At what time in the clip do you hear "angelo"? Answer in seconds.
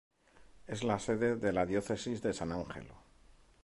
2.51-2.95